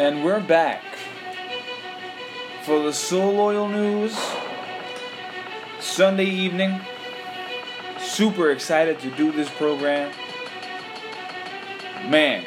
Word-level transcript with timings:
And 0.00 0.24
we're 0.24 0.40
back 0.40 0.82
for 2.62 2.82
the 2.82 2.90
So 2.90 3.30
Loyal 3.30 3.68
News 3.68 4.18
Sunday 5.78 6.24
evening. 6.24 6.80
Super 7.98 8.50
excited 8.50 8.98
to 9.00 9.10
do 9.10 9.30
this 9.30 9.50
program. 9.50 10.10
Man, 12.08 12.46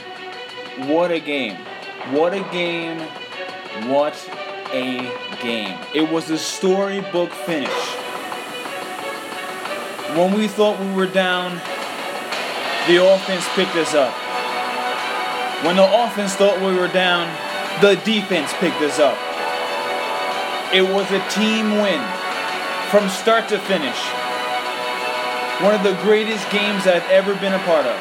what 0.87 1.11
a 1.11 1.19
game. 1.19 1.57
What 2.09 2.33
a 2.33 2.41
game. 2.51 2.99
What 3.87 4.15
a 4.73 5.13
game. 5.39 5.77
It 5.93 6.09
was 6.09 6.31
a 6.31 6.39
storybook 6.39 7.29
finish. 7.29 7.69
When 10.17 10.33
we 10.33 10.47
thought 10.47 10.79
we 10.79 10.91
were 10.93 11.05
down, 11.05 11.57
the 12.87 12.97
offense 13.13 13.47
picked 13.49 13.75
us 13.75 13.93
up. 13.93 14.11
When 15.63 15.75
the 15.77 16.03
offense 16.03 16.35
thought 16.35 16.59
we 16.59 16.75
were 16.77 16.89
down, 16.89 17.42
the 17.81 17.95
defense 18.05 18.51
picked 18.59 18.81
us 18.81 18.99
up. 18.99 19.17
It 20.73 20.81
was 20.81 21.09
a 21.11 21.21
team 21.29 21.71
win 21.81 22.01
from 22.89 23.09
start 23.09 23.47
to 23.49 23.59
finish. 23.59 23.97
One 25.61 25.75
of 25.75 25.83
the 25.83 25.93
greatest 26.01 26.49
games 26.51 26.87
I've 26.87 27.09
ever 27.09 27.35
been 27.35 27.53
a 27.53 27.59
part 27.59 27.85
of. 27.85 27.97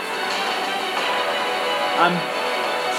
I'm 2.00 2.16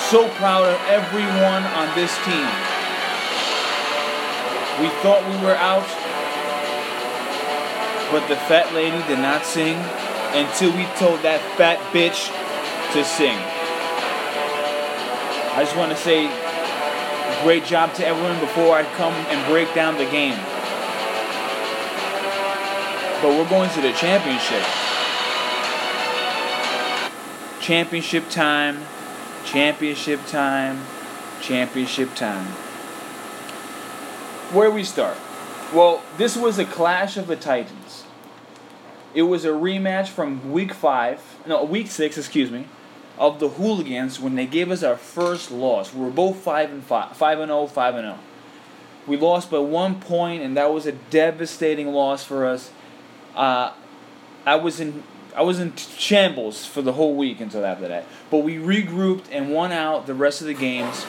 so 0.10 0.30
proud 0.38 0.66
of 0.66 0.80
everyone 0.88 1.64
on 1.74 1.90
this 1.96 2.14
team. 2.24 2.48
We 4.82 4.90
thought 5.02 5.22
we 5.30 5.38
were 5.44 5.58
out, 5.58 5.86
but 8.12 8.28
the 8.28 8.36
fat 8.48 8.74
lady 8.74 9.02
did 9.08 9.20
not 9.20 9.46
sing 9.46 9.78
until 10.34 10.72
we 10.78 10.86
told 10.98 11.22
that 11.22 11.42
fat 11.58 11.78
bitch 11.94 12.30
to 12.94 13.04
sing. 13.04 13.38
I 15.54 15.64
just 15.64 15.78
want 15.78 15.92
to 15.92 15.98
say 15.98 16.26
great 17.44 17.66
job 17.66 17.94
to 17.94 18.08
everyone 18.08 18.40
before 18.40 18.74
I 18.74 18.84
come 18.96 19.14
and 19.14 19.52
break 19.52 19.74
down 19.76 19.98
the 19.98 20.06
game. 20.06 20.38
But 23.22 23.38
we're 23.38 23.50
going 23.50 23.70
to 23.72 23.82
the 23.82 23.92
championship. 23.92 24.64
Championship 27.62 28.30
time, 28.30 28.84
championship 29.46 30.26
time, 30.28 30.86
championship 31.42 32.16
time. 32.16 32.46
Where 34.54 34.72
we 34.72 34.86
start? 34.86 35.18
Well, 35.74 36.02
this 36.18 36.38
was 36.38 36.60
a 36.60 36.66
clash 36.66 37.18
of 37.18 37.28
the 37.28 37.36
Titans. 37.36 38.06
It 39.14 39.24
was 39.24 39.44
a 39.44 39.50
rematch 39.50 40.08
from 40.08 40.52
week 40.54 40.74
five, 40.74 41.22
no, 41.46 41.64
week 41.66 41.88
six, 41.88 42.18
excuse 42.18 42.50
me, 42.50 42.68
of 43.18 43.40
the 43.40 43.50
Hooligans 43.50 44.20
when 44.20 44.36
they 44.36 44.46
gave 44.46 44.72
us 44.72 44.84
our 44.84 44.98
first 44.98 45.52
loss. 45.52 45.94
We 45.94 46.04
were 46.04 46.12
both 46.12 46.38
five 46.38 46.72
and 46.72 46.84
five, 46.84 47.16
five 47.16 47.40
and 47.40 47.50
0, 47.50 47.68
5 47.68 47.96
and 47.96 48.06
0. 48.06 48.20
We 49.06 49.18
lost 49.18 49.52
by 49.52 49.60
one 49.60 50.00
point, 50.00 50.42
and 50.42 50.56
that 50.58 50.72
was 50.72 50.86
a 50.86 50.94
devastating 50.94 51.88
loss 51.88 52.24
for 52.24 52.46
us. 52.46 52.72
Uh, 53.36 53.74
I 54.46 54.56
was 54.56 54.80
in 54.80 55.04
I 55.36 55.42
was 55.42 55.60
in 55.60 55.76
shambles 55.76 56.66
for 56.66 56.82
the 56.82 56.94
whole 56.94 57.16
week 57.16 57.42
until 57.42 57.66
after 57.66 57.88
that. 57.88 58.06
But 58.30 58.40
we 58.40 58.58
regrouped 58.58 59.26
and 59.32 59.52
won 59.52 59.72
out 59.72 60.06
the 60.06 60.14
rest 60.14 60.42
of 60.42 60.48
the 60.48 60.54
games. 60.54 61.06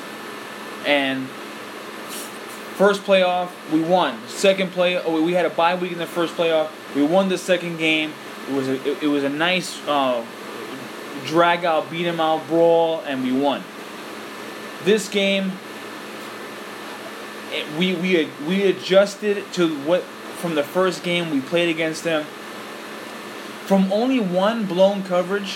And 0.87 1.29
first 2.77 3.03
playoff, 3.03 3.51
we 3.71 3.83
won. 3.83 4.19
Second 4.29 4.73
play, 4.73 4.97
oh, 4.97 5.23
we 5.23 5.35
had 5.35 5.45
a 5.45 5.51
bye 5.51 5.75
week 5.75 5.93
in 5.93 5.99
the 5.99 6.07
first 6.07 6.35
playoff. 6.35 6.71
We 6.95 7.03
won 7.05 7.29
the 7.29 7.39
second 7.39 7.77
game. 7.77 8.13
It 8.49 8.55
was 8.55 8.69
a, 8.69 8.91
it, 8.91 9.03
it 9.05 9.07
was 9.09 9.25
a 9.25 9.29
nice 9.29 9.87
uh, 9.87 10.25
drag 11.25 11.65
out, 11.65 11.91
beat 11.91 12.07
'em 12.07 12.21
out 12.21 12.47
brawl, 12.49 13.03
and 13.07 13.23
we 13.23 13.33
won. 13.33 13.63
This 14.85 15.09
game, 15.09 15.53
it, 17.53 17.67
we 17.79 17.95
we 17.95 18.29
we 18.47 18.63
adjusted 18.65 19.53
to 19.55 19.75
what 19.81 20.03
from 20.03 20.55
the 20.55 20.65
first 20.65 21.03
game 21.03 21.31
we 21.31 21.41
played 21.41 21.69
against 21.69 22.05
them. 22.05 22.25
From 23.67 23.91
only 23.93 24.21
one 24.21 24.67
blown 24.67 25.03
coverage 25.03 25.53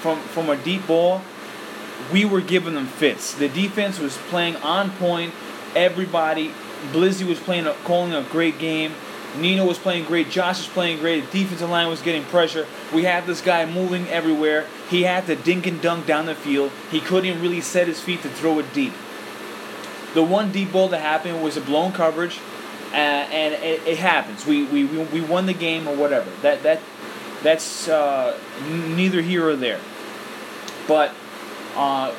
from 0.00 0.18
from 0.18 0.50
a 0.50 0.56
deep 0.56 0.86
ball, 0.86 1.22
we 2.12 2.24
were 2.24 2.40
giving 2.40 2.74
them 2.74 2.86
fits. 2.86 3.34
The 3.34 3.48
defense 3.48 3.98
was 3.98 4.16
playing 4.16 4.56
on 4.56 4.90
point. 4.90 5.32
Everybody, 5.74 6.52
Blizzy 6.90 7.26
was 7.26 7.38
playing, 7.38 7.66
a, 7.66 7.72
calling 7.84 8.12
a 8.12 8.22
great 8.22 8.58
game. 8.58 8.92
Nino 9.36 9.66
was 9.66 9.78
playing 9.78 10.04
great. 10.04 10.30
Josh 10.30 10.58
was 10.58 10.68
playing 10.68 10.98
great. 10.98 11.30
The 11.30 11.40
defensive 11.40 11.70
line 11.70 11.88
was 11.88 12.02
getting 12.02 12.24
pressure. 12.24 12.66
We 12.92 13.04
had 13.04 13.26
this 13.26 13.40
guy 13.40 13.64
moving 13.66 14.06
everywhere. 14.08 14.66
He 14.90 15.02
had 15.02 15.26
to 15.26 15.36
dink 15.36 15.66
and 15.66 15.80
dunk 15.80 16.06
down 16.06 16.26
the 16.26 16.34
field. 16.34 16.70
He 16.90 17.00
couldn't 17.00 17.40
really 17.40 17.60
set 17.60 17.86
his 17.86 18.00
feet 18.00 18.22
to 18.22 18.28
throw 18.28 18.58
it 18.58 18.72
deep. 18.74 18.92
The 20.14 20.22
one 20.22 20.52
deep 20.52 20.72
ball 20.72 20.88
that 20.88 21.00
happened 21.00 21.42
was 21.42 21.56
a 21.56 21.62
blown 21.62 21.92
coverage, 21.92 22.38
uh, 22.92 22.96
and 22.96 23.54
it, 23.54 23.86
it, 23.86 23.98
happens. 23.98 24.44
We, 24.44 24.64
we 24.64 24.84
we 24.84 25.22
won 25.22 25.46
the 25.46 25.54
game 25.54 25.88
or 25.88 25.96
whatever. 25.96 26.30
That 26.42 26.62
that 26.64 26.80
that's 27.42 27.88
uh, 27.88 28.38
neither 28.68 29.22
here 29.22 29.48
or 29.48 29.56
there. 29.56 29.80
But 30.86 31.14
uh, 31.76 32.14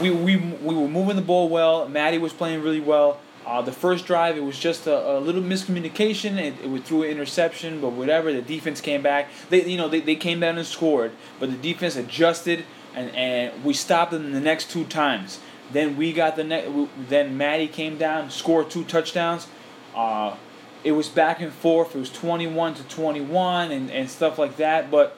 we, 0.00 0.10
we 0.10 0.36
we 0.36 0.74
were 0.74 0.88
moving 0.88 1.14
the 1.14 1.22
ball 1.22 1.48
well. 1.48 1.88
Maddie 1.88 2.18
was 2.18 2.32
playing 2.32 2.62
really 2.62 2.80
well. 2.80 3.20
Uh, 3.44 3.60
the 3.60 3.72
first 3.72 4.06
drive, 4.06 4.36
it 4.36 4.44
was 4.44 4.58
just 4.58 4.86
a, 4.86 5.16
a 5.16 5.18
little 5.18 5.42
miscommunication. 5.42 6.38
It, 6.38 6.54
it 6.62 6.70
was 6.70 6.82
through 6.82 7.04
an 7.04 7.10
interception, 7.10 7.80
but 7.80 7.90
whatever. 7.90 8.32
The 8.32 8.42
defense 8.42 8.80
came 8.80 9.02
back. 9.02 9.28
They, 9.50 9.64
you 9.64 9.76
know, 9.76 9.88
they, 9.88 10.00
they 10.00 10.14
came 10.14 10.40
down 10.40 10.58
and 10.58 10.66
scored, 10.66 11.12
but 11.40 11.50
the 11.50 11.56
defense 11.56 11.96
adjusted, 11.96 12.64
and, 12.94 13.14
and 13.16 13.64
we 13.64 13.74
stopped 13.74 14.12
them 14.12 14.32
the 14.32 14.40
next 14.40 14.70
two 14.70 14.84
times. 14.84 15.40
Then 15.72 15.96
we 15.96 16.12
got 16.12 16.36
the 16.36 16.44
next. 16.44 16.70
Then 17.08 17.36
Maddie 17.36 17.68
came 17.68 17.98
down, 17.98 18.30
scored 18.30 18.70
two 18.70 18.84
touchdowns. 18.84 19.48
Uh, 19.94 20.36
it 20.84 20.92
was 20.92 21.08
back 21.08 21.40
and 21.40 21.52
forth. 21.52 21.96
It 21.96 21.98
was 21.98 22.10
21 22.10 22.74
to 22.74 22.84
21 22.84 23.70
and, 23.70 23.90
and 23.90 24.10
stuff 24.10 24.38
like 24.38 24.56
that. 24.56 24.90
But 24.90 25.16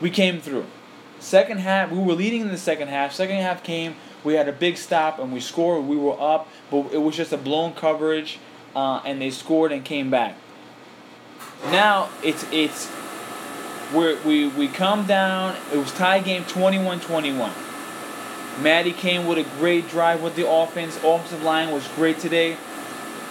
we 0.00 0.10
came 0.10 0.40
through. 0.40 0.66
Second 1.18 1.58
half, 1.58 1.90
we 1.90 1.98
were 1.98 2.14
leading 2.14 2.40
in 2.42 2.48
the 2.48 2.58
second 2.58 2.88
half. 2.88 3.12
Second 3.12 3.36
half 3.36 3.62
came. 3.62 3.96
We 4.24 4.34
had 4.34 4.48
a 4.48 4.52
big 4.52 4.76
stop 4.76 5.18
and 5.18 5.32
we 5.32 5.40
scored. 5.40 5.84
We 5.84 5.96
were 5.96 6.20
up, 6.20 6.48
but 6.70 6.92
it 6.92 6.98
was 6.98 7.16
just 7.16 7.32
a 7.32 7.38
blown 7.38 7.72
coverage, 7.72 8.38
uh, 8.74 9.00
and 9.04 9.20
they 9.20 9.30
scored 9.30 9.72
and 9.72 9.84
came 9.84 10.10
back. 10.10 10.36
Now 11.64 12.08
it's 12.22 12.44
it's 12.50 12.90
we 13.94 14.14
we 14.24 14.48
we 14.48 14.68
come 14.68 15.06
down. 15.06 15.56
It 15.72 15.76
was 15.76 15.92
tie 15.92 16.20
game 16.20 16.44
21-21. 16.44 17.52
Maddie 18.62 18.92
came 18.92 19.26
with 19.26 19.38
a 19.38 19.44
great 19.58 19.88
drive 19.88 20.22
with 20.22 20.36
the 20.36 20.48
offense. 20.48 20.96
Offensive 20.98 21.42
line 21.42 21.70
was 21.70 21.86
great 21.88 22.18
today. 22.18 22.56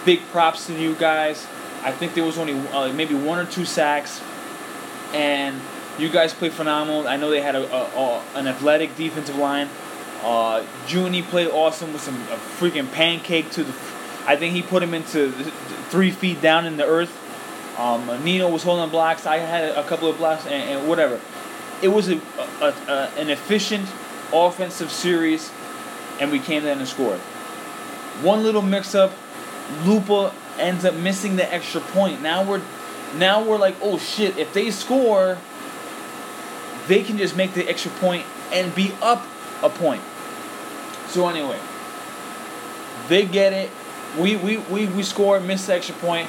Big 0.04 0.20
props 0.30 0.66
to 0.66 0.74
you 0.74 0.94
guys. 0.94 1.46
I 1.82 1.92
think 1.92 2.14
there 2.14 2.24
was 2.24 2.38
only 2.38 2.54
uh, 2.70 2.92
maybe 2.92 3.14
one 3.14 3.38
or 3.38 3.46
two 3.46 3.64
sacks, 3.64 4.20
and 5.12 5.60
you 5.98 6.08
guys 6.08 6.34
played 6.34 6.52
phenomenal. 6.52 7.06
I 7.06 7.16
know 7.16 7.30
they 7.30 7.40
had 7.40 7.54
a, 7.54 7.64
a, 7.72 7.82
a 7.98 8.22
an 8.34 8.46
athletic 8.48 8.96
defensive 8.96 9.36
line. 9.36 9.68
Uh, 10.22 10.64
Junie 10.86 11.22
played 11.22 11.48
awesome 11.48 11.92
with 11.92 12.02
some 12.02 12.14
a 12.14 12.36
freaking 12.36 12.90
pancake 12.92 13.50
to 13.52 13.64
the. 13.64 13.72
I 14.26 14.36
think 14.36 14.54
he 14.54 14.62
put 14.62 14.82
him 14.82 14.92
into 14.92 15.32
three 15.88 16.10
feet 16.10 16.42
down 16.42 16.66
in 16.66 16.76
the 16.76 16.86
earth. 16.86 17.16
Um, 17.78 18.22
Nino 18.22 18.48
was 18.48 18.62
holding 18.62 18.90
blocks. 18.90 19.24
I 19.24 19.38
had 19.38 19.76
a 19.76 19.82
couple 19.84 20.08
of 20.08 20.18
blocks 20.18 20.44
and, 20.44 20.52
and 20.52 20.88
whatever. 20.88 21.18
It 21.82 21.88
was 21.88 22.08
a, 22.10 22.20
a, 22.60 22.74
a, 22.88 23.10
an 23.16 23.30
efficient 23.30 23.88
offensive 24.32 24.90
series, 24.90 25.50
and 26.20 26.30
we 26.30 26.38
came 26.38 26.66
in 26.66 26.78
and 26.78 26.86
scored. 26.86 27.20
One 28.22 28.42
little 28.42 28.60
mix-up, 28.60 29.12
Lupa 29.84 30.34
ends 30.58 30.84
up 30.84 30.94
missing 30.94 31.36
the 31.36 31.52
extra 31.52 31.80
point. 31.80 32.20
Now 32.20 32.44
we're 32.44 32.60
now 33.16 33.42
we're 33.42 33.58
like, 33.58 33.76
oh 33.80 33.96
shit! 33.96 34.36
If 34.36 34.52
they 34.52 34.70
score, 34.70 35.38
they 36.86 37.02
can 37.02 37.16
just 37.16 37.34
make 37.34 37.54
the 37.54 37.66
extra 37.66 37.90
point 37.92 38.26
and 38.52 38.74
be 38.74 38.92
up 39.00 39.26
a 39.62 39.70
point. 39.70 40.02
So 41.08 41.28
anyway, 41.28 41.58
they 43.08 43.26
get 43.26 43.52
it. 43.52 43.70
We 44.18 44.36
we 44.36 44.58
we, 44.58 44.86
we 44.86 45.02
score, 45.02 45.40
miss 45.40 45.66
the 45.66 45.74
extra 45.74 45.94
point. 45.96 46.28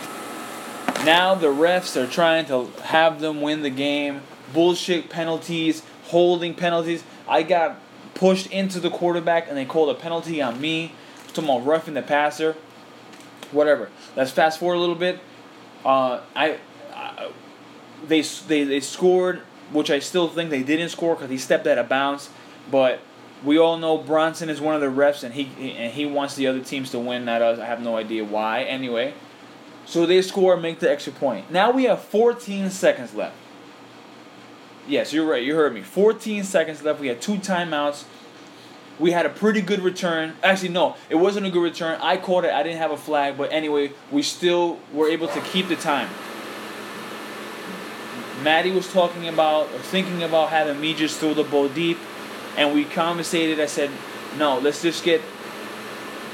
Now 1.05 1.35
the 1.35 1.47
refs 1.47 1.95
are 1.95 2.07
trying 2.07 2.45
to 2.47 2.67
have 2.83 3.19
them 3.19 3.41
win 3.41 3.61
the 3.61 3.69
game. 3.69 4.21
Bullshit 4.53 5.09
penalties, 5.09 5.83
holding 6.05 6.53
penalties. 6.53 7.03
I 7.27 7.43
got 7.43 7.79
pushed 8.13 8.47
into 8.51 8.79
the 8.79 8.89
quarterback 8.89 9.47
and 9.47 9.57
they 9.57 9.65
called 9.65 9.89
a 9.89 9.99
penalty 9.99 10.41
on 10.41 10.59
me. 10.59 10.93
Talking 11.29 11.45
about 11.45 11.65
roughing 11.65 11.93
the 11.93 12.01
passer. 12.01 12.55
Whatever. 13.51 13.89
Let's 14.15 14.31
fast 14.31 14.59
forward 14.59 14.75
a 14.75 14.79
little 14.79 14.95
bit. 14.95 15.19
Uh, 15.85 16.21
I, 16.35 16.57
I 16.93 17.31
they, 18.07 18.21
they 18.21 18.63
they 18.63 18.79
scored, 18.79 19.39
which 19.71 19.89
I 19.89 19.99
still 19.99 20.27
think 20.27 20.49
they 20.49 20.63
didn't 20.63 20.89
score 20.89 21.15
because 21.15 21.29
he 21.29 21.37
stepped 21.37 21.65
out 21.67 21.77
of 21.77 21.87
bounds. 21.89 22.29
But 22.69 22.99
we 23.43 23.57
all 23.57 23.77
know 23.77 23.97
Bronson 23.97 24.49
is 24.49 24.61
one 24.61 24.75
of 24.75 24.81
the 24.81 24.87
refs, 24.87 25.23
and 25.23 25.33
he 25.33 25.75
and 25.77 25.93
he 25.93 26.05
wants 26.05 26.35
the 26.35 26.47
other 26.47 26.59
teams 26.61 26.91
to 26.91 26.99
win, 26.99 27.25
not 27.25 27.41
us. 27.41 27.59
I 27.59 27.65
have 27.65 27.81
no 27.81 27.97
idea 27.97 28.23
why. 28.23 28.63
Anyway, 28.63 29.13
so 29.85 30.05
they 30.05 30.21
score, 30.21 30.57
make 30.57 30.79
the 30.79 30.89
extra 30.89 31.13
point. 31.13 31.51
Now 31.51 31.71
we 31.71 31.85
have 31.85 32.01
14 32.03 32.69
seconds 32.69 33.13
left. 33.13 33.35
Yes, 34.87 35.13
you're 35.13 35.25
right. 35.25 35.43
You 35.43 35.55
heard 35.55 35.73
me. 35.73 35.81
14 35.81 36.43
seconds 36.43 36.83
left. 36.83 36.99
We 36.99 37.07
had 37.07 37.21
two 37.21 37.35
timeouts. 37.35 38.05
We 38.99 39.11
had 39.11 39.25
a 39.25 39.29
pretty 39.29 39.61
good 39.61 39.81
return. 39.81 40.35
Actually, 40.43 40.69
no, 40.69 40.95
it 41.09 41.15
wasn't 41.15 41.45
a 41.45 41.49
good 41.49 41.63
return. 41.63 41.99
I 42.01 42.17
caught 42.17 42.45
it. 42.45 42.51
I 42.51 42.61
didn't 42.61 42.77
have 42.77 42.91
a 42.91 42.97
flag, 42.97 43.37
but 43.37 43.51
anyway, 43.51 43.93
we 44.11 44.21
still 44.21 44.79
were 44.93 45.07
able 45.07 45.27
to 45.29 45.41
keep 45.41 45.67
the 45.67 45.75
time. 45.75 46.09
Maddie 48.43 48.71
was 48.71 48.91
talking 48.91 49.27
about 49.27 49.67
or 49.67 49.79
thinking 49.79 50.23
about 50.23 50.49
having 50.49 50.79
me 50.79 50.93
just 50.93 51.19
throw 51.19 51.33
the 51.33 51.43
ball 51.43 51.67
deep, 51.69 51.97
and 52.57 52.73
we 52.73 52.85
conversated. 52.85 53.59
I 53.59 53.65
said, 53.65 53.89
no, 54.37 54.59
let's 54.59 54.81
just 54.81 55.03
get 55.03 55.21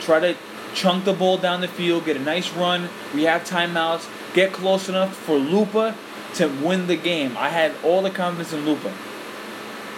try 0.02 0.20
to 0.20 0.36
chunk 0.74 1.06
the 1.06 1.14
ball 1.14 1.38
down 1.38 1.62
the 1.62 1.68
field, 1.68 2.06
get 2.06 2.16
a 2.16 2.20
nice 2.20 2.52
run. 2.54 2.90
We 3.14 3.24
have 3.24 3.44
timeouts. 3.44 4.08
Get 4.34 4.54
close 4.54 4.88
enough 4.88 5.16
for 5.16 5.38
Lupa 5.38 5.96
to 6.36 6.48
win 6.48 6.88
the 6.88 6.96
game. 6.96 7.36
I 7.38 7.50
had 7.50 7.74
all 7.84 8.02
the 8.02 8.12
confidence 8.12 8.54
in 8.54 8.66
Lupa. 8.66 8.94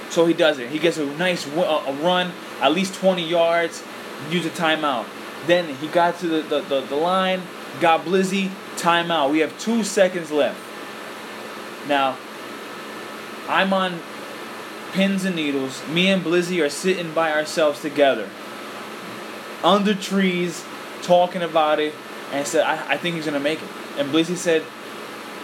So 0.09 0.25
he 0.25 0.33
does 0.33 0.59
it. 0.59 0.69
He 0.69 0.79
gets 0.79 0.97
a 0.97 1.05
nice 1.05 1.45
run, 1.47 2.31
at 2.61 2.71
least 2.71 2.95
20 2.95 3.23
yards, 3.23 3.83
use 4.29 4.45
a 4.45 4.49
timeout. 4.49 5.05
Then 5.45 5.75
he 5.75 5.87
got 5.87 6.19
to 6.19 6.27
the, 6.27 6.41
the, 6.41 6.61
the, 6.61 6.81
the 6.81 6.95
line, 6.95 7.41
got 7.79 8.05
Blizzy, 8.05 8.49
timeout. 8.75 9.31
We 9.31 9.39
have 9.39 9.57
two 9.59 9.83
seconds 9.83 10.31
left. 10.31 10.59
Now, 11.87 12.17
I'm 13.47 13.73
on 13.73 13.99
pins 14.93 15.25
and 15.25 15.35
needles. 15.35 15.85
Me 15.87 16.07
and 16.09 16.23
Blizzy 16.23 16.63
are 16.63 16.69
sitting 16.69 17.13
by 17.13 17.31
ourselves 17.31 17.81
together. 17.81 18.29
Under 19.63 19.93
trees, 19.93 20.63
talking 21.01 21.41
about 21.41 21.79
it, 21.79 21.93
and 22.31 22.45
said, 22.45 22.63
I, 22.63 22.93
I 22.93 22.97
think 22.97 23.15
he's 23.15 23.25
gonna 23.25 23.39
make 23.39 23.61
it. 23.61 23.69
And 23.97 24.09
Blizzy 24.09 24.35
said, 24.35 24.63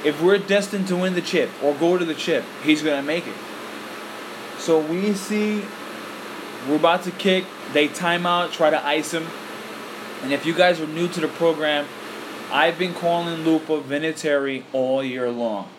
if 0.04 0.22
we're 0.22 0.38
destined 0.38 0.88
to 0.90 0.96
win 0.96 1.16
the 1.16 1.22
chip 1.22 1.50
or 1.64 1.74
go 1.74 1.98
to 1.98 2.06
the 2.06 2.14
chip, 2.14 2.44
he's 2.64 2.82
gonna 2.82 3.02
make 3.02 3.28
it. 3.28 3.36
So 4.58 4.80
we 4.80 5.14
see 5.14 5.64
we're 6.68 6.78
about 6.78 7.04
to 7.04 7.12
kick, 7.12 7.46
they 7.74 7.88
time 7.88 8.26
out, 8.26 8.52
try 8.52 8.72
to 8.72 8.86
ice 8.86 9.14
him. 9.14 9.28
And 10.24 10.34
if 10.34 10.46
you 10.46 10.54
guys 10.54 10.80
are 10.80 10.88
new 10.88 11.08
to 11.10 11.20
the 11.20 11.28
program, 11.28 11.86
I've 12.52 12.80
been 12.80 12.94
calling 12.94 13.44
Lupa 13.44 13.82
Vinatieri 13.82 14.64
all 14.74 15.04
year 15.04 15.30
long. 15.30 15.70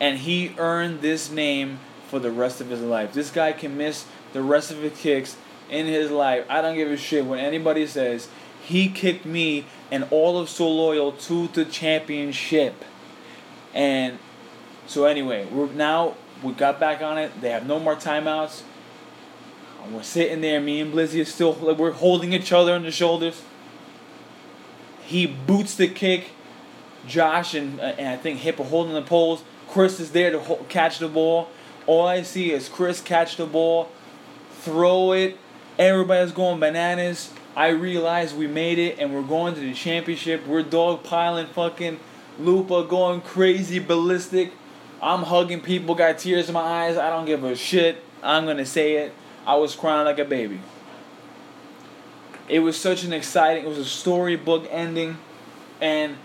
And 0.00 0.18
he 0.18 0.54
earned 0.58 1.00
this 1.00 1.30
name 1.30 1.80
for 2.08 2.18
the 2.18 2.30
rest 2.30 2.60
of 2.60 2.68
his 2.68 2.80
life. 2.80 3.12
This 3.12 3.30
guy 3.30 3.52
can 3.52 3.76
miss 3.76 4.06
the 4.32 4.42
rest 4.42 4.70
of 4.70 4.78
his 4.78 4.98
kicks 4.98 5.36
in 5.70 5.86
his 5.86 6.10
life. 6.10 6.44
I 6.48 6.62
don't 6.62 6.76
give 6.76 6.90
a 6.90 6.96
shit 6.96 7.24
what 7.24 7.38
anybody 7.38 7.86
says. 7.86 8.28
He 8.62 8.88
kicked 8.88 9.24
me 9.24 9.66
and 9.90 10.06
all 10.10 10.38
of 10.38 10.48
So 10.48 10.68
Loyal 10.68 11.12
to 11.12 11.48
the 11.48 11.64
championship. 11.64 12.84
And 13.74 14.18
so 14.86 15.04
anyway, 15.04 15.46
we're 15.46 15.70
now 15.72 16.14
we 16.42 16.52
got 16.52 16.78
back 16.78 17.02
on 17.02 17.18
it. 17.18 17.40
They 17.40 17.50
have 17.50 17.66
no 17.66 17.78
more 17.78 17.96
timeouts. 17.96 18.62
And 19.82 19.94
we're 19.94 20.02
sitting 20.02 20.40
there. 20.40 20.60
Me 20.60 20.80
and 20.80 20.92
Blizzy 20.92 21.20
are 21.20 21.24
still 21.24 21.54
like 21.54 21.78
we're 21.78 21.92
holding 21.92 22.32
each 22.32 22.52
other 22.52 22.74
on 22.74 22.82
the 22.82 22.90
shoulders. 22.90 23.42
He 25.02 25.26
boots 25.26 25.74
the 25.74 25.88
kick. 25.88 26.30
Josh 27.06 27.54
and, 27.54 27.80
uh, 27.80 27.94
and 27.96 28.08
I 28.08 28.16
think 28.16 28.40
Hip 28.40 28.60
are 28.60 28.64
holding 28.64 28.92
the 28.92 29.02
poles. 29.02 29.42
Chris 29.68 29.98
is 30.00 30.12
there 30.12 30.30
to 30.30 30.40
ho- 30.40 30.66
catch 30.68 30.98
the 30.98 31.08
ball. 31.08 31.48
All 31.88 32.06
I 32.06 32.20
see 32.20 32.52
is 32.52 32.68
Chris 32.68 33.00
catch 33.00 33.36
the 33.36 33.46
ball, 33.46 33.90
throw 34.60 35.12
it. 35.12 35.38
Everybody's 35.78 36.32
going 36.32 36.60
bananas. 36.60 37.32
I 37.56 37.68
realize 37.68 38.34
we 38.34 38.46
made 38.46 38.78
it 38.78 38.98
and 38.98 39.14
we're 39.14 39.22
going 39.22 39.54
to 39.54 39.60
the 39.60 39.72
championship. 39.72 40.46
We're 40.46 40.62
dog 40.62 41.02
piling 41.02 41.46
fucking 41.46 41.98
Lupa 42.38 42.84
going 42.84 43.22
crazy 43.22 43.78
ballistic. 43.78 44.52
I'm 45.00 45.22
hugging 45.22 45.62
people, 45.62 45.94
got 45.94 46.18
tears 46.18 46.48
in 46.48 46.52
my 46.52 46.60
eyes. 46.60 46.98
I 46.98 47.08
don't 47.08 47.24
give 47.24 47.42
a 47.42 47.56
shit. 47.56 48.04
I'm 48.22 48.44
gonna 48.44 48.66
say 48.66 48.96
it. 48.96 49.14
I 49.46 49.54
was 49.54 49.74
crying 49.74 50.04
like 50.04 50.18
a 50.18 50.26
baby. 50.26 50.60
It 52.50 52.58
was 52.58 52.76
such 52.76 53.02
an 53.02 53.14
exciting, 53.14 53.64
it 53.64 53.68
was 53.68 53.78
a 53.78 53.84
storybook 53.86 54.66
ending, 54.70 55.16
and 55.80 56.16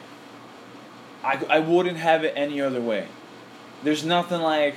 I, 1.23 1.41
I 1.49 1.59
wouldn't 1.59 1.97
have 1.97 2.25
it 2.25 2.33
any 2.35 2.59
other 2.59 2.81
way. 2.81 3.07
There's 3.81 4.03
nothing 4.03 4.41
like 4.41 4.75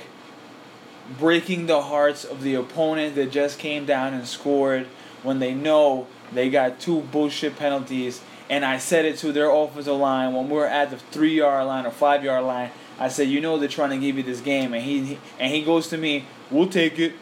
breaking 1.19 1.67
the 1.67 1.81
hearts 1.81 2.23
of 2.23 2.41
the 2.41 2.55
opponent 2.55 3.15
that 3.15 3.31
just 3.31 3.59
came 3.59 3.85
down 3.85 4.13
and 4.13 4.27
scored 4.27 4.87
when 5.23 5.39
they 5.39 5.53
know 5.53 6.07
they 6.33 6.49
got 6.49 6.79
two 6.79 7.01
bullshit 7.01 7.55
penalties. 7.55 8.21
And 8.49 8.63
I 8.63 8.77
said 8.77 9.05
it 9.05 9.17
to 9.19 9.31
their 9.31 9.49
offensive 9.49 9.95
line 9.95 10.33
when 10.33 10.49
we 10.49 10.57
are 10.57 10.65
at 10.65 10.89
the 10.89 10.97
three 10.97 11.35
yard 11.35 11.65
line 11.67 11.85
or 11.85 11.91
five 11.91 12.23
yard 12.23 12.45
line. 12.45 12.71
I 12.99 13.09
said, 13.09 13.29
you 13.29 13.41
know 13.41 13.57
they're 13.57 13.67
trying 13.67 13.91
to 13.91 13.97
give 13.97 14.17
you 14.17 14.23
this 14.23 14.41
game, 14.41 14.73
and 14.73 14.83
he 14.83 15.19
and 15.39 15.53
he 15.53 15.63
goes 15.63 15.87
to 15.89 15.97
me, 15.97 16.25
we'll 16.49 16.67
take 16.67 16.97
it, 16.97 17.13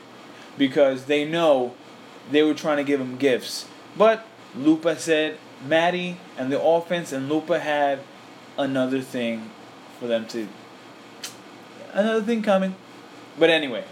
because 0.57 1.05
they 1.05 1.25
know 1.25 1.73
they 2.31 2.43
were 2.43 2.53
trying 2.53 2.77
to 2.77 2.83
give 2.83 3.01
him 3.01 3.17
gifts. 3.17 3.67
But 3.97 4.25
Lupa 4.55 4.97
said 4.97 5.37
Maddie 5.67 6.17
and 6.37 6.51
the 6.51 6.61
offense 6.61 7.11
and 7.11 7.29
Lupa 7.29 7.59
had 7.59 7.99
another 8.57 9.01
thing 9.01 9.51
for 9.99 10.07
them 10.07 10.25
to 10.27 10.47
another 11.93 12.21
thing 12.21 12.41
coming. 12.41 12.75
But 13.37 13.49
anyway, 13.49 13.83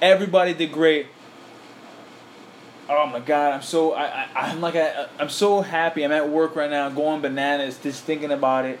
everybody 0.00 0.54
did 0.54 0.72
great. 0.72 1.06
Oh 2.88 3.06
my 3.06 3.20
god, 3.20 3.54
I'm 3.54 3.62
so 3.62 3.92
I, 3.92 4.04
I 4.04 4.28
I'm 4.34 4.60
like 4.60 4.76
I, 4.76 5.06
I'm 5.18 5.28
so 5.28 5.60
happy. 5.60 6.04
I'm 6.04 6.12
at 6.12 6.28
work 6.28 6.56
right 6.56 6.70
now, 6.70 6.88
going 6.88 7.20
bananas, 7.20 7.78
just 7.78 8.04
thinking 8.04 8.32
about 8.32 8.64
it. 8.64 8.78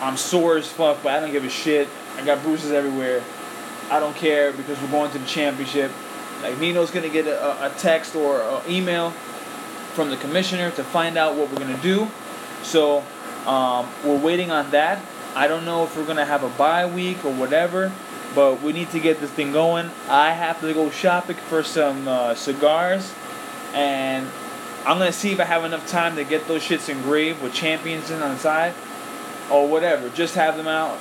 I'm 0.00 0.16
sore 0.16 0.56
as 0.56 0.66
fuck, 0.66 1.02
but 1.02 1.12
I 1.12 1.20
don't 1.20 1.32
give 1.32 1.44
a 1.44 1.50
shit. 1.50 1.88
I 2.16 2.24
got 2.24 2.42
bruises 2.42 2.72
everywhere. 2.72 3.22
I 3.90 4.00
don't 4.00 4.16
care 4.16 4.52
because 4.52 4.80
we're 4.80 4.90
going 4.90 5.10
to 5.10 5.18
the 5.18 5.26
championship. 5.26 5.90
Like 6.42 6.58
Nino's 6.58 6.90
gonna 6.90 7.08
get 7.08 7.26
a, 7.26 7.66
a 7.66 7.70
text 7.76 8.14
or 8.14 8.40
an 8.40 8.62
email 8.68 9.10
from 9.94 10.10
the 10.10 10.16
commissioner 10.16 10.70
to 10.72 10.84
find 10.84 11.18
out 11.18 11.36
what 11.36 11.50
we're 11.50 11.58
gonna 11.58 11.82
do. 11.82 12.08
So 12.62 13.04
um, 13.46 13.88
we're 14.04 14.18
waiting 14.18 14.50
on 14.50 14.70
that. 14.70 15.02
I 15.34 15.46
don't 15.46 15.64
know 15.64 15.84
if 15.84 15.96
we're 15.96 16.06
gonna 16.06 16.24
have 16.24 16.42
a 16.42 16.48
bye 16.50 16.86
week 16.86 17.24
or 17.24 17.32
whatever, 17.32 17.92
but 18.34 18.62
we 18.62 18.72
need 18.72 18.90
to 18.90 19.00
get 19.00 19.20
this 19.20 19.30
thing 19.30 19.52
going. 19.52 19.90
I 20.08 20.32
have 20.32 20.60
to 20.60 20.72
go 20.72 20.90
shopping 20.90 21.36
for 21.36 21.62
some 21.62 22.06
uh, 22.06 22.34
cigars, 22.34 23.12
and 23.74 24.28
I'm 24.86 24.98
gonna 24.98 25.12
see 25.12 25.32
if 25.32 25.40
I 25.40 25.44
have 25.44 25.64
enough 25.64 25.86
time 25.88 26.16
to 26.16 26.24
get 26.24 26.46
those 26.46 26.62
shits 26.62 26.88
engraved 26.88 27.42
with 27.42 27.52
champions 27.52 28.10
in 28.10 28.22
on 28.22 28.34
the 28.34 28.38
side 28.38 28.74
or 29.50 29.68
whatever. 29.68 30.08
Just 30.10 30.34
have 30.36 30.56
them 30.56 30.68
out 30.68 30.98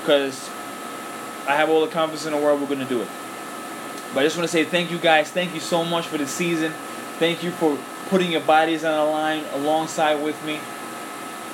because 0.00 0.48
I 1.46 1.56
have 1.56 1.70
all 1.70 1.80
the 1.80 1.90
confidence 1.90 2.26
in 2.26 2.32
the 2.32 2.38
world 2.38 2.60
we're 2.60 2.76
to 2.76 2.84
do 2.84 3.02
it. 3.02 3.08
But 4.14 4.20
I 4.20 4.22
just 4.24 4.36
want 4.36 4.48
to 4.48 4.52
say 4.52 4.64
thank 4.64 4.90
you 4.90 4.98
guys. 4.98 5.30
Thank 5.30 5.54
you 5.54 5.60
so 5.60 5.84
much 5.84 6.06
for 6.06 6.18
the 6.18 6.26
season. 6.26 6.72
Thank 7.18 7.42
you 7.42 7.50
for 7.50 7.78
putting 8.08 8.30
your 8.30 8.42
bodies 8.42 8.84
on 8.84 8.94
the 8.94 9.10
line 9.10 9.44
alongside 9.54 10.22
with 10.22 10.42
me. 10.44 10.60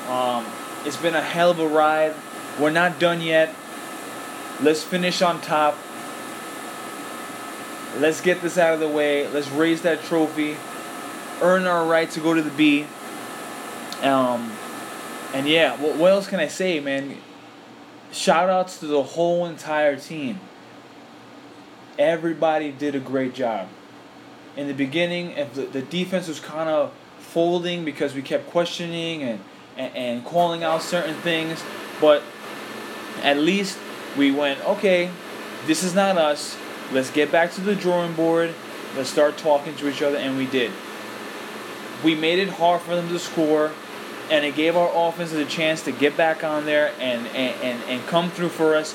Um, 0.09 0.45
it's 0.85 0.97
been 0.97 1.15
a 1.15 1.23
hell 1.23 1.51
of 1.51 1.61
a 1.61 1.69
ride. 1.69 2.15
We're 2.59 2.71
not 2.71 2.99
done 2.99 3.21
yet. 3.21 3.55
Let's 4.61 4.83
finish 4.83 5.23
on 5.23 5.41
top. 5.41 5.77
Let's 7.99 8.21
get 8.21 8.43
this 8.43 8.59
out 8.59 8.75
of 8.75 8.81
the 8.81 8.89
way. 8.89 9.29
Let's 9.29 9.49
raise 9.51 9.83
that 9.83 10.03
trophy. 10.03 10.57
Earn 11.41 11.67
our 11.67 11.87
right 11.87 12.11
to 12.11 12.21
go 12.21 12.35
to 12.35 12.43
the 12.43 12.51
B. 12.51 12.87
Um, 14.03 14.53
and 15.33 15.49
yeah, 15.49 15.81
what, 15.81 15.97
what 15.97 16.11
else 16.11 16.29
can 16.29 16.41
I 16.41 16.49
say, 16.49 16.81
man? 16.81 17.17
Shout 18.13 18.49
outs 18.49 18.79
to 18.81 18.87
the 18.87 19.03
whole 19.03 19.47
entire 19.47 19.97
team. 19.97 20.41
Everybody 21.99 22.73
did 22.73 22.95
a 22.95 23.01
great 23.01 23.35
job. 23.35 23.69
In 24.57 24.67
the 24.67 24.75
beginning, 24.75 25.33
if 25.33 25.55
the, 25.55 25.63
the 25.63 25.83
defense 25.83 26.27
was 26.27 26.41
kind 26.41 26.69
of 26.69 26.93
folding 27.19 27.85
because 27.85 28.15
we 28.15 28.23
kept 28.23 28.51
questioning 28.51 29.23
and, 29.23 29.41
and, 29.77 29.97
and 29.97 30.25
calling 30.25 30.65
out 30.65 30.83
certain 30.83 31.15
things, 31.17 31.63
but 32.01 32.23
at 33.23 33.37
least 33.37 33.79
we 34.17 34.31
went, 34.31 34.65
okay, 34.65 35.11
this 35.67 35.83
is 35.83 35.95
not 35.95 36.17
us. 36.17 36.57
Let's 36.93 37.11
get 37.11 37.31
back 37.31 37.53
to 37.53 37.61
the 37.61 37.75
drawing 37.75 38.15
board. 38.15 38.55
Let's 38.97 39.11
start 39.11 39.37
talking 39.37 39.75
to 39.77 39.89
each 39.89 40.03
other, 40.03 40.17
and 40.17 40.37
we 40.37 40.47
did. 40.47 40.73
We 42.03 42.15
made 42.15 42.39
it 42.39 42.49
hard 42.49 42.81
for 42.81 42.95
them 42.95 43.09
to 43.09 43.19
score 43.19 43.73
and 44.31 44.45
it 44.45 44.55
gave 44.55 44.77
our 44.77 44.91
offense 45.09 45.33
a 45.33 45.45
chance 45.45 45.83
to 45.85 45.93
get 45.93 46.17
back 46.17 46.45
on 46.45 46.65
there 46.65 46.93
and 46.99 47.27
and, 47.29 47.63
and, 47.63 47.83
and 47.85 48.07
come 48.07 48.31
through 48.31 48.51
for 48.51 48.77
us. 48.77 48.95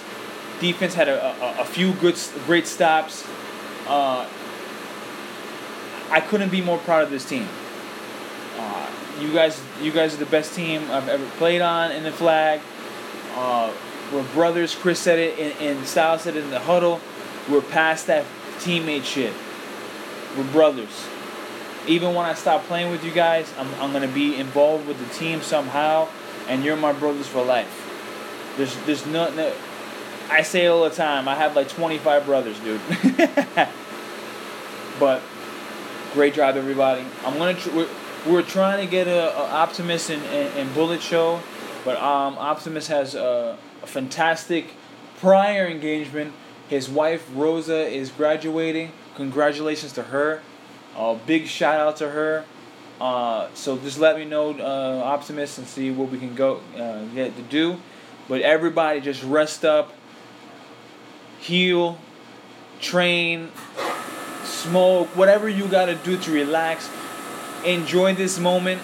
Defense 0.59 0.93
had 0.93 1.09
a, 1.09 1.25
a, 1.25 1.61
a 1.61 1.65
few 1.65 1.93
good 1.93 2.15
great 2.45 2.67
stops. 2.67 3.27
Uh, 3.87 4.27
I 6.09 6.21
couldn't 6.21 6.49
be 6.49 6.61
more 6.61 6.77
proud 6.77 7.03
of 7.03 7.09
this 7.09 7.27
team. 7.27 7.47
Uh, 8.57 8.91
you 9.19 9.33
guys, 9.33 9.59
you 9.81 9.91
guys 9.91 10.13
are 10.13 10.17
the 10.17 10.27
best 10.27 10.53
team 10.53 10.83
I've 10.91 11.09
ever 11.09 11.25
played 11.37 11.61
on 11.61 11.91
in 11.91 12.03
the 12.03 12.11
flag. 12.11 12.61
Uh, 13.35 13.73
we're 14.13 14.23
brothers. 14.33 14.75
Chris 14.75 14.99
said 14.99 15.19
it, 15.19 15.39
and, 15.39 15.77
and 15.77 15.85
Styles 15.87 16.21
said 16.21 16.35
it 16.35 16.43
in 16.43 16.49
the 16.49 16.59
huddle. 16.59 17.01
We're 17.49 17.61
past 17.61 18.07
that 18.07 18.25
teammate 18.59 19.03
shit. 19.03 19.33
We're 20.37 20.51
brothers 20.51 21.07
even 21.85 22.15
when 22.15 22.25
I 22.25 22.33
stop 22.33 22.63
playing 22.63 22.91
with 22.91 23.03
you 23.03 23.11
guys, 23.11 23.53
I'm, 23.57 23.67
I'm 23.75 23.91
gonna 23.91 24.07
be 24.07 24.37
involved 24.37 24.87
with 24.87 24.97
the 24.99 25.13
team 25.13 25.41
somehow, 25.41 26.07
and 26.47 26.63
you're 26.63 26.77
my 26.77 26.93
brothers 26.93 27.27
for 27.27 27.43
life. 27.43 28.53
There's 28.55 28.73
there's 28.85 29.05
no, 29.05 29.29
no 29.33 29.53
I 30.29 30.43
say 30.43 30.65
it 30.65 30.69
all 30.69 30.85
the 30.85 30.95
time. 30.95 31.27
I 31.27 31.35
have 31.35 31.57
like 31.57 31.67
25 31.67 32.25
brothers, 32.25 32.57
dude. 32.61 32.79
but 34.99 35.21
Great 36.13 36.35
job, 36.35 36.57
everybody. 36.57 37.03
I'm 37.25 37.39
gonna. 37.39 37.55
Tr- 37.55 37.71
we're, 37.71 37.89
we're 38.27 38.43
trying 38.43 38.85
to 38.85 38.89
get 38.89 39.07
a, 39.07 39.35
a 39.35 39.45
Optimus 39.45 40.11
and, 40.11 40.21
and, 40.25 40.59
and, 40.59 40.73
Bullet 40.75 41.01
show, 41.01 41.41
but 41.83 41.97
um, 41.97 42.37
Optimus 42.37 42.85
has 42.87 43.15
a, 43.15 43.57
a 43.83 43.87
fantastic 43.87 44.67
prior 45.17 45.67
engagement. 45.67 46.33
His 46.69 46.89
wife 46.89 47.29
Rosa 47.35 47.85
is 47.87 48.09
graduating. 48.09 48.91
Congratulations 49.15 49.93
to 49.93 50.03
her. 50.03 50.41
A 50.95 50.99
uh, 50.99 51.13
big 51.25 51.47
shout 51.47 51.79
out 51.79 51.97
to 51.97 52.09
her. 52.09 52.45
Uh, 53.01 53.49
so 53.53 53.77
just 53.77 53.99
let 53.99 54.17
me 54.17 54.25
know, 54.25 54.51
uh, 54.51 55.03
Optimus, 55.03 55.57
and 55.57 55.67
see 55.67 55.91
what 55.91 56.09
we 56.09 56.17
can 56.17 56.33
go 56.35 56.61
uh, 56.77 57.03
get 57.07 57.35
to 57.35 57.41
do. 57.43 57.77
But 58.29 58.41
everybody, 58.41 59.01
just 59.01 59.23
rest 59.23 59.65
up, 59.65 59.91
heal, 61.39 61.97
train, 62.79 63.51
smoke, 64.43 65.07
whatever 65.09 65.49
you 65.49 65.67
gotta 65.67 65.95
do 65.95 66.17
to 66.17 66.31
relax. 66.31 66.89
Enjoy 67.65 68.13
this 68.13 68.39
moment 68.39 68.81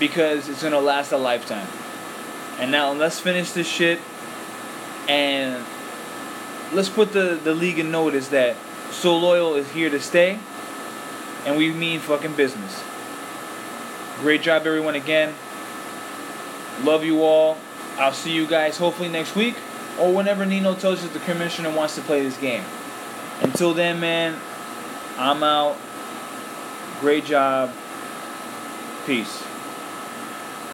because 0.00 0.48
it's 0.48 0.62
gonna 0.62 0.80
last 0.80 1.12
a 1.12 1.18
lifetime. 1.18 1.83
And 2.58 2.70
now 2.70 2.92
let's 2.92 3.18
finish 3.18 3.52
this 3.52 3.66
shit 3.66 3.98
and 5.08 5.64
let's 6.72 6.88
put 6.88 7.12
the, 7.12 7.38
the 7.42 7.54
league 7.54 7.78
in 7.78 7.90
notice 7.90 8.28
that 8.28 8.56
So 8.90 9.16
Loyal 9.16 9.54
is 9.54 9.70
here 9.72 9.90
to 9.90 10.00
stay 10.00 10.38
and 11.44 11.56
we 11.56 11.72
mean 11.72 12.00
fucking 12.00 12.34
business. 12.34 12.82
Great 14.20 14.42
job, 14.42 14.66
everyone, 14.66 14.94
again. 14.94 15.34
Love 16.82 17.04
you 17.04 17.22
all. 17.22 17.58
I'll 17.96 18.12
see 18.12 18.32
you 18.32 18.46
guys 18.46 18.78
hopefully 18.78 19.08
next 19.08 19.34
week 19.34 19.56
or 19.98 20.12
whenever 20.12 20.44
Nino 20.46 20.74
tells 20.74 21.02
you 21.02 21.08
the 21.08 21.20
commissioner 21.20 21.70
wants 21.70 21.94
to 21.96 22.00
play 22.02 22.22
this 22.22 22.36
game. 22.38 22.64
Until 23.42 23.74
then, 23.74 24.00
man, 24.00 24.38
I'm 25.18 25.42
out. 25.42 25.76
Great 27.00 27.24
job. 27.24 27.72
Peace. 29.06 29.44